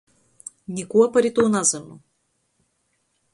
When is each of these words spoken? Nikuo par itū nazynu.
Nikuo 0.77 1.05
par 1.17 1.27
itū 1.29 1.45
nazynu. 1.57 1.99